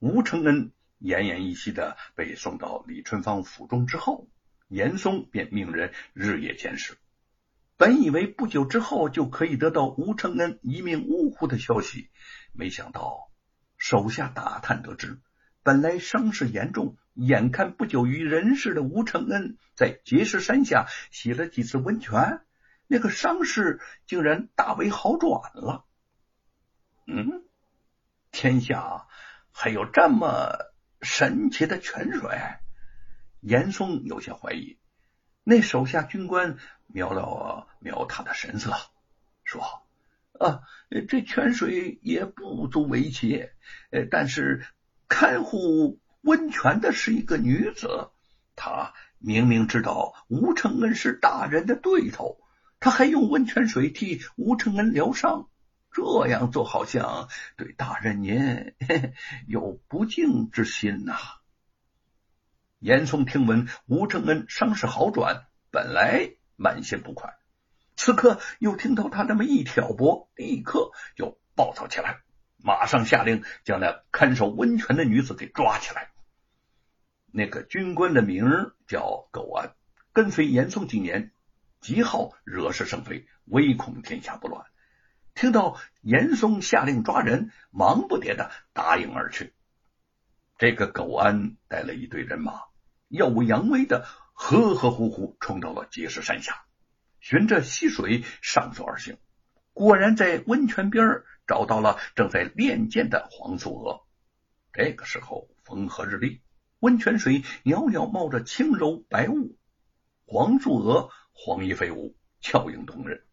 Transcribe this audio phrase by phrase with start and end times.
[0.00, 4.28] 吴承恩奄奄一息的被送到李春芳府中之后，
[4.68, 6.98] 严嵩便命人日夜监视。
[7.76, 12.10] 本以为不久之后就可以得到吴承恩一命呜呼的消息，
[12.52, 13.30] 没想到
[13.76, 15.20] 手下打探得知，
[15.62, 22.40] 本来伤势严重、眼看不久于人世的吴承恩，在碣石山下洗了几次温泉，
[22.86, 25.84] 那个伤势竟然大为好转了。
[27.06, 27.44] 嗯，
[28.32, 29.06] 天下
[29.60, 30.52] 还有这么
[31.02, 32.30] 神奇的泉水？
[33.40, 34.78] 严嵩有些怀疑。
[35.42, 38.76] 那手下军官瞄了瞄他的神色，
[39.42, 39.60] 说
[40.38, 40.60] ：“啊，
[41.08, 43.48] 这泉水也不足为奇。
[43.90, 44.64] 呃，但是
[45.08, 48.10] 看护温泉的是一个女子，
[48.54, 52.38] 她明明知道吴承恩是大人的对头，
[52.78, 55.48] 她还用温泉水替吴承恩疗伤。”
[55.98, 58.72] 这样做好像对大人您
[59.48, 61.18] 有不敬之心呐。
[62.78, 67.36] 严嵩听闻吴承恩伤势好转，本来满心不快，
[67.96, 72.20] 此刻又听到他这么一挑拨，立刻就暴躁起来，
[72.62, 76.10] 马上下令将那看守温泉的女子给抓起来。
[77.32, 78.46] 那个军官的名
[78.86, 79.74] 叫苟安，
[80.12, 81.32] 跟随严嵩几年，
[81.80, 84.64] 极好惹是生非，唯恐天下不乱。
[85.38, 89.54] 听到严嵩下令抓人，忙不迭的答应而去。
[90.58, 92.62] 这个苟安带了一队人马，
[93.06, 96.64] 耀武扬威的呵呵呼呼冲到了碣石山下，
[97.20, 99.16] 循着溪水上溯而行。
[99.72, 104.04] 果然在温泉边找到了正在练剑的黄素娥。
[104.72, 106.40] 这个时候风和日丽，
[106.80, 109.56] 温泉水袅袅冒着轻柔白雾，
[110.26, 113.24] 黄素娥黄衣飞舞，俏影动人。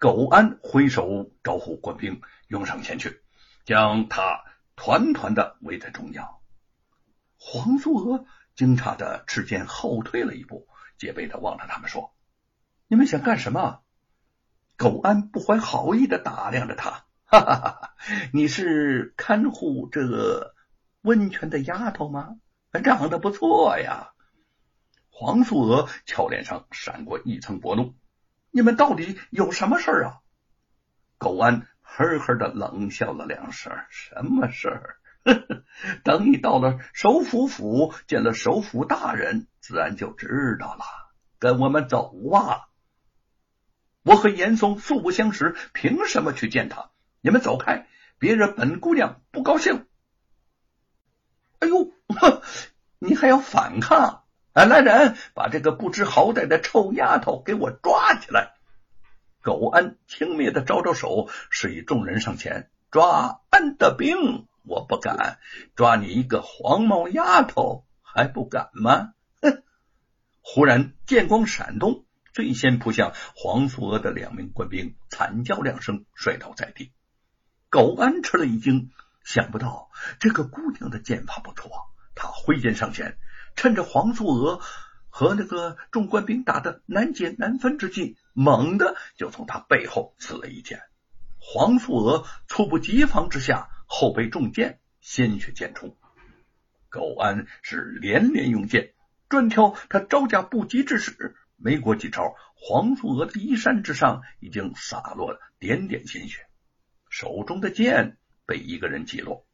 [0.00, 3.20] 苟安挥手招呼官兵拥上前去，
[3.66, 6.38] 将他团团的围在中央。
[7.36, 12.14] 黄素娥惊诧的持剑后退了一步，戒备的望着他们说
[12.88, 13.82] ：“你们想干什么？”
[14.78, 17.94] 苟安不怀好意的打量着他，哈哈哈！
[18.32, 20.54] 你是看护这个
[21.02, 22.38] 温泉的丫头吗？
[22.82, 24.14] 长得不错呀。
[25.10, 27.94] 黄素娥俏脸上闪过一层薄怒。
[28.50, 30.20] 你们到底有什么事儿啊？
[31.18, 34.96] 苟安呵呵的冷笑了两声：“什么事儿？
[36.02, 40.84] 等你到了首府府，见了首府大人，自然就知道了。
[41.38, 42.68] 跟我们走啊！
[44.02, 46.90] 我和严嵩素不相识，凭什么去见他？
[47.20, 47.86] 你们走开，
[48.18, 49.86] 别惹本姑娘不高兴。”
[51.60, 51.92] 哎呦，
[52.98, 54.19] 你还要反抗？
[54.52, 58.54] 来人，把这个不知好歹的臭丫头给我抓起来！
[59.42, 64.46] 苟安轻蔑的招招手，示意众人上前抓安的兵。
[64.62, 65.38] 我不敢
[65.74, 69.14] 抓你一个黄毛丫头，还不敢吗？
[69.40, 69.62] 哼！
[70.42, 76.92] 忽然剑光闪动，最先扑向黄素娥的两名官兵惨叫两声，摔倒在地。
[77.70, 78.90] 苟安吃了一惊，
[79.24, 81.70] 想不到这个姑娘的剑法不错，
[82.14, 83.16] 他挥剑上前。
[83.60, 84.58] 趁着黄素娥
[85.10, 90.80] 和那个众官兵打得难解难分之际，猛地就从他背后刺了一剑。
[91.36, 95.98] 黄素娥猝不及防之下，后背中箭，鲜血溅出。
[96.88, 98.94] 苟安是连连用剑
[99.28, 106.46] 专挑他招架不及之时，没过几招，黄素娥的衣衫之上已经洒落了点点鲜血，
[107.10, 108.16] 手中的剑
[108.46, 109.44] 被一个人击落。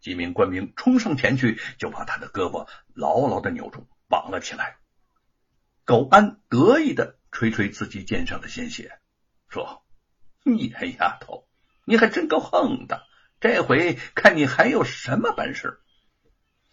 [0.00, 4.76] 几名官兵冲上前去，就把他的胳膊牢牢的扭住，绑了起来。
[5.84, 8.98] 苟安得意的吹吹自己肩上的鲜血，
[9.48, 9.84] 说
[10.44, 10.68] ：“野
[10.98, 11.46] 丫头，
[11.84, 13.04] 你还真够横的！
[13.40, 15.80] 这回看你还有什么本事！”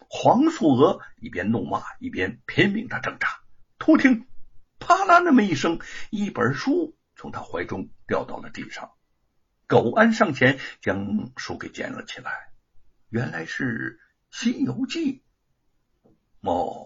[0.08, 3.40] 黄素娥一边怒骂，一边拼命的挣扎。
[3.78, 4.26] 突听
[4.78, 5.80] “啪啦”那么一声，
[6.10, 8.92] 一本书从他怀中掉到了地上。
[9.66, 12.53] 苟安上前将书给捡了起来。
[13.14, 14.00] 原来是
[14.36, 15.22] 《西游记》
[16.40, 16.84] 哦，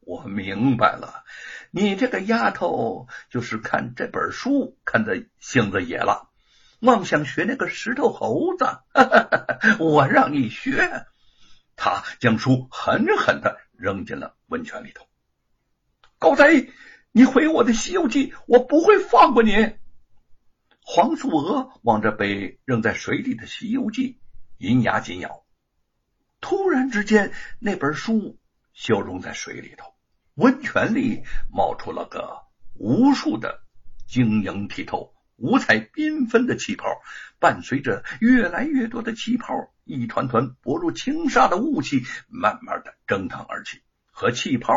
[0.00, 1.22] 我明白了，
[1.70, 6.32] 你这个丫头就是看这本书看的性子野了，
[6.80, 8.66] 妄想学那个石头猴子。
[9.78, 11.06] 我让你学，
[11.76, 15.06] 他将书狠狠的扔进了温泉里头。
[16.18, 16.72] 狗贼，
[17.12, 19.76] 你毁我的《西游记》，我不会放过你！
[20.80, 24.14] 黄素娥望着被扔在水里的《西游记》，
[24.56, 25.44] 银牙紧咬。
[26.40, 28.38] 突然之间，那本书
[28.72, 29.94] 消融在水里头，
[30.34, 32.42] 温泉里冒出了个
[32.74, 33.62] 无数的
[34.06, 36.86] 晶莹剔透、五彩缤纷的气泡，
[37.40, 39.52] 伴随着越来越多的气泡，
[39.84, 44.72] 一团团薄如轻纱的雾气慢慢的蒸腾而起，和气泡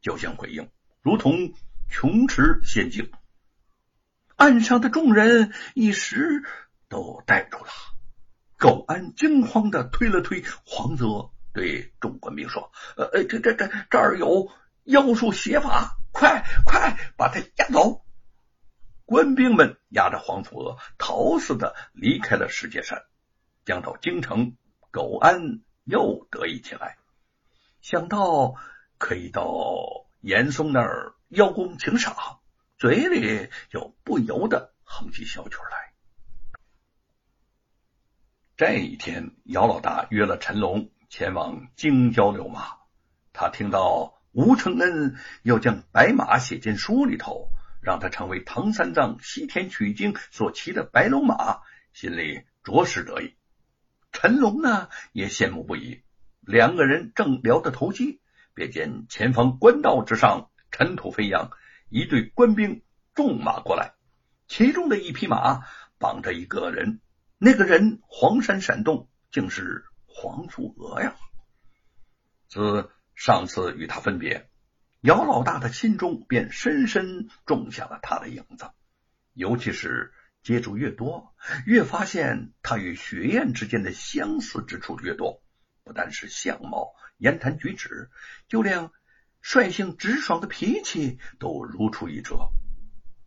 [0.00, 0.70] 交相辉映，
[1.02, 1.52] 如同
[1.90, 3.12] 琼池仙境。
[4.36, 6.42] 岸上的众人一时
[6.88, 7.70] 都呆住了。
[8.62, 14.52] 苟安惊慌的推了推黄泽，对众官兵说：“呃，这这这这儿有
[14.84, 18.04] 妖术邪法，快快把他押走！”
[19.04, 23.02] 官兵们押着黄祖娥逃似的离开了石界山，
[23.64, 24.56] 将到京城，
[24.92, 26.98] 苟安又得意起来，
[27.80, 28.54] 想到
[28.96, 32.38] 可以到严嵩那儿邀功请赏，
[32.78, 35.91] 嘴里就不由得哼起小曲来。
[38.64, 42.76] 这一天，姚老大约了陈龙前往京郊遛马。
[43.32, 47.48] 他听到吴承恩要将白马写进书里头。
[47.80, 51.62] 让他成为唐三藏西天取经所骑的白龙马，
[51.92, 53.34] 心里着实得意。
[54.12, 56.00] 陈龙呢也羡慕不已。
[56.40, 58.20] 两个人正聊得投机，
[58.54, 61.50] 便见前方官道之上尘土飞扬，
[61.88, 63.94] 一队官兵纵马过来，
[64.46, 65.62] 其中的一匹马
[65.98, 67.00] 绑着一个人，
[67.44, 71.16] 那个人黄山闪动，竟是黄素娥呀！
[72.46, 74.48] 自上次与他分别。
[75.00, 78.70] 姚老大的心中便深深种下了他的影子，
[79.32, 80.12] 尤其是
[80.44, 81.34] 接触越多，
[81.66, 85.42] 越发现他与雪雁之间的相似之处越多。
[85.82, 88.08] 不但是相貌、言谈举止，
[88.46, 88.88] 就连
[89.40, 92.50] 率性直爽的脾气都如出一辙。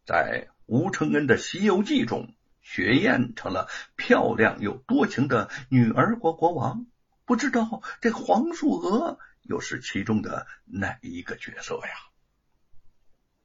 [0.05, 2.33] 在吴承恩的《西游记》中，
[2.65, 6.85] 雪燕成了漂亮又多情的女儿国国王。
[7.23, 9.17] 不知道这黄素娥。
[9.47, 11.91] 又是其中的哪一个角色呀？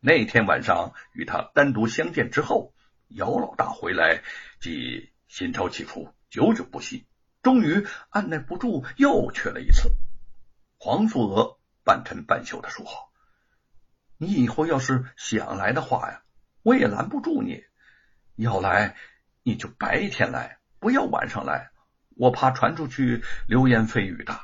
[0.00, 2.72] 那天晚上与他单独相见之后，
[3.08, 4.22] 姚老大回来
[4.62, 7.06] 即心潮起伏，久久不息，
[7.42, 9.90] 终于按耐不住，又去了一次。
[10.78, 12.86] 黄素娥半嗔半羞的说
[14.16, 16.22] ：“你以后要是想来的话呀，
[16.62, 17.62] 我也拦不住你。
[18.40, 18.96] 要来
[19.42, 21.70] 你就白天来，不要晚上来，
[22.16, 24.40] 我怕传出去流言蜚语的。”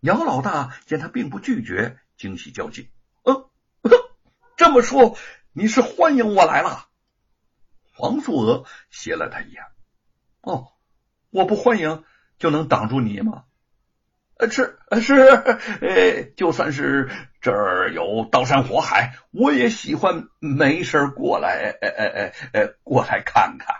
[0.00, 2.90] 姚老大见他并不拒绝，惊喜交集。
[3.24, 3.48] 嗯，
[4.56, 5.16] 这么说
[5.52, 6.88] 你是欢迎我来了？
[7.92, 9.64] 黄素娥斜了他一眼。
[10.42, 10.72] 哦，
[11.30, 12.04] 我不欢迎
[12.38, 13.44] 就能挡住你吗？
[14.36, 15.14] 呃，是是，
[15.80, 17.10] 呃，就算是
[17.40, 23.76] 这儿有刀山火海，我也喜欢没事过来，哎哎哎哎，过来看看。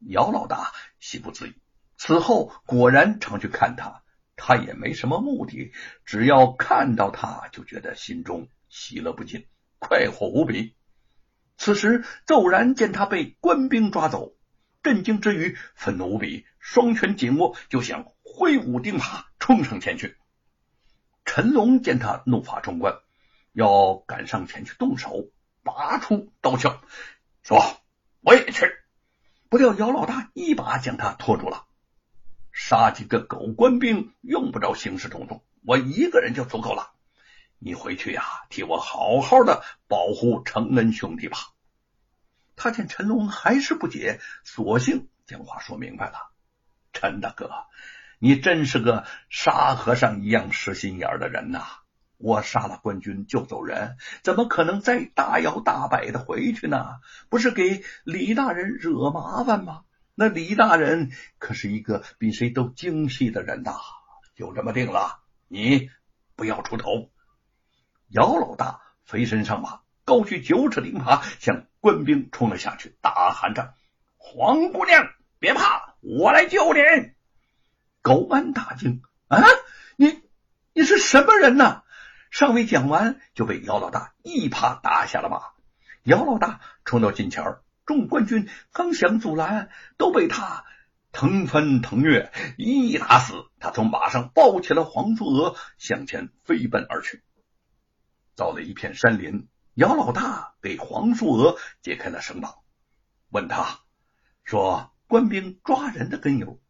[0.00, 1.54] 姚老大喜不自已，
[1.96, 4.02] 此后果然常去看他。
[4.36, 5.70] 他也没什么目的，
[6.04, 9.46] 只要看到他，就觉得心中喜乐不尽，
[9.78, 10.74] 快活无比。
[11.56, 14.34] 此时骤然见他被官兵抓走，
[14.82, 18.02] 震惊之余，愤怒无比，双拳紧握，就想
[18.36, 20.16] 挥舞钉耙冲上前去。
[21.24, 22.98] 陈龙见他怒发冲冠，
[23.52, 25.30] 要赶上前去动手，
[25.62, 26.80] 拔出刀鞘，
[27.44, 27.80] 说
[28.20, 28.66] ：“我也去。”
[29.48, 31.64] 不料姚老大一把将他拖住了。
[32.50, 36.90] 杀几个狗官兵用不着兴师动众，我一个人就足够了。
[37.60, 41.38] 你回去呀，替我好好的保护承恩兄弟吧。
[42.56, 46.32] 他见陈龙还是不解，索性将话说明白了
[46.92, 47.48] ：“陈大哥，
[48.24, 51.60] 你真是个沙和尚一样实心眼的人呐！
[52.16, 56.86] 我杀了官军就走人，怎么可能再大摇大摆的回去呢？
[57.28, 59.82] 不是给李大人惹麻烦吗？”
[60.16, 63.74] 那李大人可是一个比谁都精细的人呐，
[64.34, 65.90] 就这么定了，你
[66.34, 67.10] 不要出头。
[68.08, 73.74] 姚老大飞身上马，高举九尺钉耙，向官兵冲了下去，大喊着
[74.16, 76.80] ：“黄姑娘，别怕，我来救你！”
[78.04, 79.42] 狗安大惊：“啊，
[79.96, 80.20] 你
[80.74, 81.82] 你是什么人呢？”
[82.30, 85.40] 尚未讲完，就被姚老大一耙打下了马。
[86.02, 87.42] 姚老大冲到近前。
[87.86, 90.66] 众官军刚想阻拦，都被他
[91.12, 93.32] 腾翻腾跃，一一打死。
[93.58, 97.22] 他从马上抱起了黄素娥，向前飞奔而去。
[98.36, 102.56] 到了一片山林，姚老大给黄素娥解开了绳绑，
[103.30, 103.80] 问他
[104.44, 106.60] 说：“官兵抓人的根由？”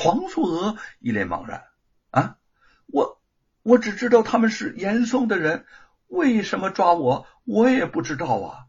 [0.00, 1.64] 黄素娥一脸茫然
[2.10, 2.38] ：“啊，
[2.86, 3.20] 我
[3.62, 5.66] 我只知道他们是严嵩的人，
[6.06, 8.64] 为什么抓我，我也不知道啊。”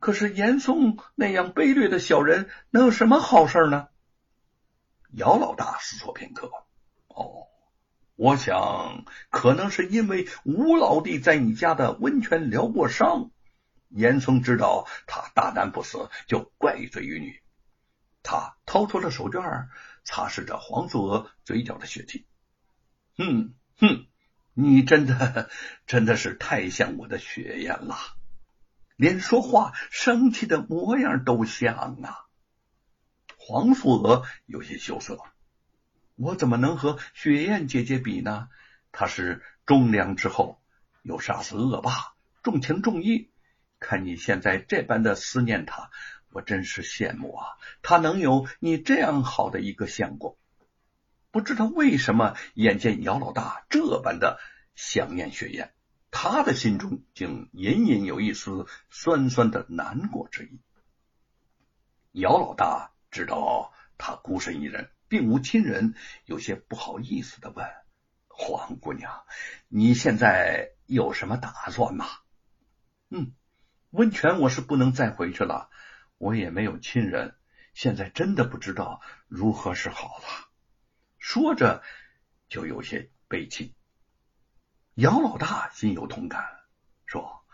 [0.00, 3.86] 可是严嵩那样卑劣的小人，能有什么好事呢？
[5.12, 6.50] 姚老大思索片刻，
[7.06, 7.46] 哦，
[8.16, 13.30] 我想可能是因为吴老弟在你家的温泉疗过伤，
[13.90, 17.41] 严嵩知道他大难不死，就怪罪于你。
[18.22, 19.68] 他掏出了手绢，
[20.04, 22.26] 擦拭着黄素娥嘴角的血迹。
[23.16, 24.06] 哼哼，
[24.54, 25.50] 你真的
[25.86, 27.96] 真的是太像我的雪雁了，
[28.96, 32.26] 连说话生气的模样都像啊！
[33.36, 35.18] 黄素娥有些羞涩，
[36.14, 38.48] 我怎么能和雪雁姐姐比呢？
[38.92, 40.62] 她是忠良之后，
[41.02, 43.30] 又杀死恶霸，重情重义。
[43.80, 45.90] 看你现在这般的思念他，
[46.32, 47.46] 我真是羡慕啊！
[47.82, 50.36] 他能有你这样好的一个相公，
[51.30, 54.40] 不知道为什么，眼见姚老大这般的
[54.74, 55.72] 想念雪雁，
[56.10, 60.60] 他的心中竟隐隐有一丝酸酸的难过之意。
[62.12, 67.66] 姚老大知道他孤身一人，并无亲人，有些不好意思的问
[68.28, 69.24] ：“黄姑娘，
[69.68, 72.06] 你现在有什么打算吗？”
[73.10, 73.32] 嗯。
[73.90, 75.68] 温泉我是不能再回去了，
[76.22, 77.34] 我也没有亲人，
[77.74, 80.48] 现在真的不知道如何是好了。
[81.18, 81.82] 说着
[82.48, 83.74] 就有些悲戚。
[84.94, 86.60] 姚老大心有同感，
[87.06, 87.44] 说：“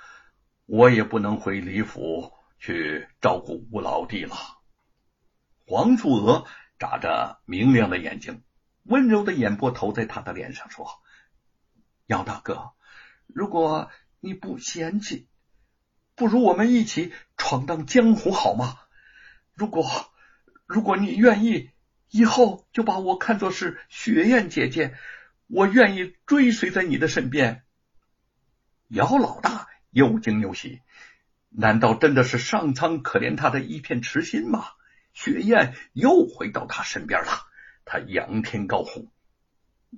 [0.66, 4.36] 我也不能回李府去照顾吴老弟了。”
[5.66, 6.46] 黄素娥
[6.78, 8.42] 眨着明亮的眼睛，
[8.82, 10.86] 温柔的眼波投在他的脸上，说
[12.04, 12.72] ：“姚大哥，
[13.28, 15.26] 如果你不嫌弃。”
[16.18, 18.76] 不如我们一起闯荡江湖好吗？
[19.54, 19.86] 如果
[20.66, 21.70] 如果你愿意，
[22.10, 24.94] 以后就把我看作是雪雁姐姐，
[25.46, 27.62] 我愿意追随在你的身边。
[28.88, 30.80] 姚老大又惊又喜，
[31.50, 34.64] 难道真的是上苍可怜他的一片痴心吗？
[35.12, 37.46] 雪雁又回到他身边了，
[37.84, 39.08] 他仰天高呼：“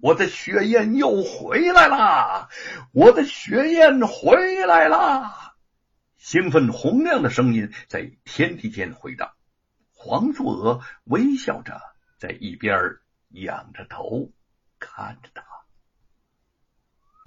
[0.03, 2.49] 我的雪雁又回来啦！
[2.93, 5.47] 我的雪雁回来啦！”
[6.21, 9.33] 兴奋洪亮的声音在天地间回荡，
[9.95, 11.81] 黄素娥微笑着
[12.19, 12.99] 在一边
[13.31, 14.31] 仰着头
[14.79, 15.50] 看着他。